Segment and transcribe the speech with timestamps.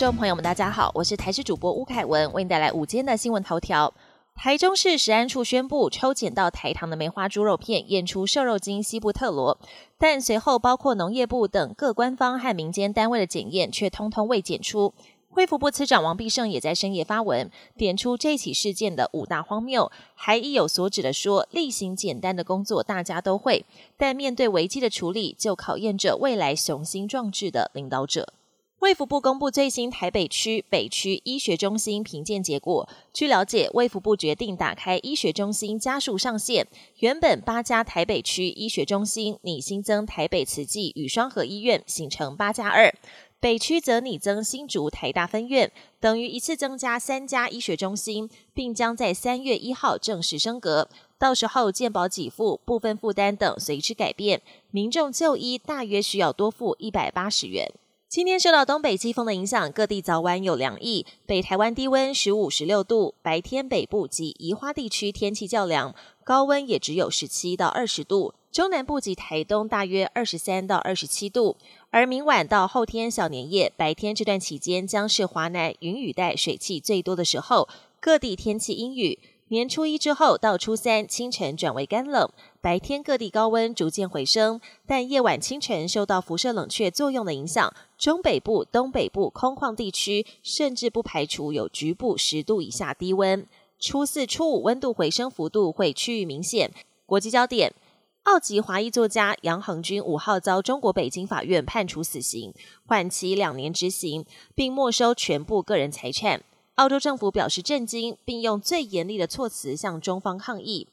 [0.00, 3.92] 众朋友们，大家好，我是台视主播吴凯文，为您带来午间的新闻头条。
[4.34, 9.58] 台中市食安处宣布，抽检到台糖的梅花猪肉片验出瘦肉精西布特罗，
[9.98, 14.94] 但随后包括农业部等各官方和民间单位的检验却通通未检出。
[15.28, 23.66] 惠福部次长王必胜也在深夜发文，点出这起事件的五大荒谬，还意有所指的说，例行简单的工作大家都会，
[23.98, 28.32] 但面对危机的处理，就考验着未来雄心壮志的领导者。
[28.80, 32.88] 卫福部公布最新台北区、北区医学中心评鉴结果。
[33.12, 36.66] 据了解，卫福部决定打开医学中心加速上线，
[37.00, 42.90] 原本八家台北区医学中心拟新增台北慈济与双河医院，形成八加二；
[43.38, 50.88] 北区则拟增新竹台大分院，等于一次增加三家医学中心，并将在三月一号正式升格。
[51.18, 57.70] 到时候健保给付、部分负担等随之改变，民众就医大约需要多付一百八十元。
[58.10, 61.06] 今天受到东北季风的影响，各地早晚有凉意。
[61.26, 65.94] 北台湾低温十五、十六度，白天北部及宜花地区天气较凉，
[66.24, 68.34] 高温也只有十七到二十度。
[68.50, 71.56] 中南部及台东大约二十三到二十七度。
[71.90, 77.68] 而明晚到后天小年夜，白天这段期间将是华南云雨带水汽最多的时候，
[78.00, 79.20] 各地天气阴雨。
[79.50, 93.44] 年初一之后到初三清晨转为干冷，白天各地高温逐渐回升，但夜晚清晨受到辐射冷却作用的影响，中北部、东北部空旷地区甚至不排除有局部十度以下低温。
[93.80, 96.70] 初四、初五温度回升幅度会趋于明显。
[97.04, 97.74] 国际焦点：
[98.22, 102.54] 澳籍华裔作家杨恒军五号遭中国北京法院判处死刑，
[102.86, 106.44] 缓期两年执行，并没收全部个人财产。
[106.76, 110.88] 澳洲政府表示震惊，并用最严厉的措辞向中方抗议。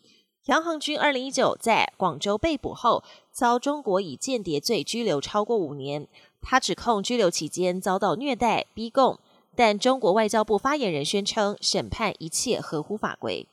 [0.45, 6.07] 杨恒军二零一九在广州被捕后，遭中国以间谍罪拘留超过五年。
[6.41, 9.19] 他指控拘留期间遭到虐待、逼供，
[9.55, 13.45] 但中国外交部发言人宣称，审判一切合乎法规。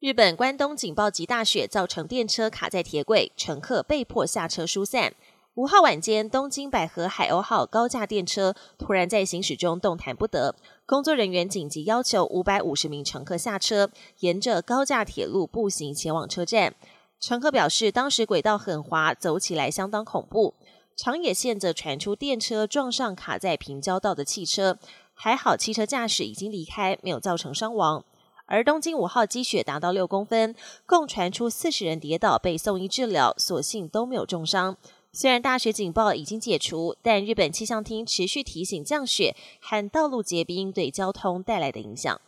[0.00, 5.14] 日本关东警报级大雪造成电车卡在铁轨，乘客被迫下车疏散。
[5.54, 10.54] 五号晚间，东京百合海鸥号高架电车突然在行驶中动弹不得，
[10.86, 13.90] 工作人员紧急要求五百五十名乘客下车，
[14.20, 16.74] 沿着高架铁路步行前往车站。
[17.20, 20.54] 乘客表示，当时轨道很滑，走起来相当恐怖。
[20.96, 24.78] 长野县则传出电车撞上卡在平交道的汽车，
[25.12, 28.02] 还好汽车驾驶已经离开，没有造成伤亡。
[28.46, 30.54] 而东京五号积雪达到六公分，
[30.86, 34.78] 共传出四十人跌倒被送医治疗，所幸都没有重伤。
[35.14, 42.18] 虽然大雪警报已经解除，但日本气象厅持续提醒降雪和道路结冰对交通带来的影响。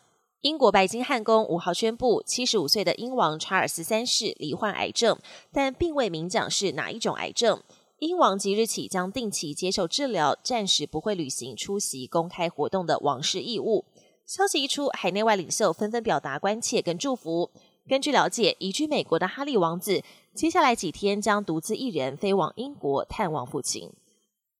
[0.42, 5.18] 英国白金汉宫五号宣布，七十五岁的英王查尔斯三世罹患癌症，
[5.50, 7.62] 但并未明讲是哪一种癌症。
[8.00, 13.86] 英王即日起将定期接受治疗，暂时不会履行出席公开活动的王室义务。
[14.26, 17.50] 消息一出，海内外领袖纷纷表达关切跟祝福。
[17.86, 20.02] 根据了解，移居美国的哈利王子
[20.34, 23.90] 接下来几天将独自一人飞往英国探望父亲。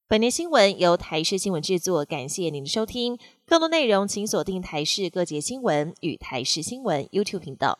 [0.07, 3.19] 本年新闻由台视新闻制作，感谢您的收听。
[3.47, 7.79] 更多内容请锁定台视各节新闻与台视新闻 YouTube 频道。